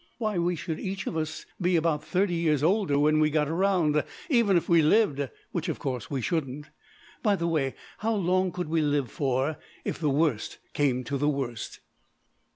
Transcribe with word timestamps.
Why, 0.17 0.39
we 0.39 0.55
should 0.55 0.79
each 0.79 1.05
of 1.05 1.15
us 1.15 1.45
be 1.61 1.75
about 1.75 2.03
thirty 2.03 2.33
years 2.33 2.63
older 2.63 2.97
when 2.97 3.19
we 3.19 3.29
got 3.29 3.47
round, 3.47 4.03
even 4.31 4.57
if 4.57 4.67
we 4.67 4.81
lived, 4.81 5.29
which, 5.51 5.69
of 5.69 5.77
course, 5.77 6.09
we 6.09 6.21
shouldn't. 6.21 6.65
By 7.21 7.35
the 7.35 7.47
way, 7.47 7.75
how 7.99 8.15
long 8.15 8.51
could 8.51 8.67
we 8.67 8.81
live 8.81 9.11
for, 9.11 9.57
if 9.85 9.99
the 9.99 10.09
worst 10.09 10.57
came 10.73 11.03
to 11.03 11.19
the 11.19 11.29
worst?" 11.29 11.81